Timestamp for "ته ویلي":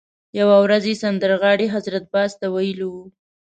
2.39-2.85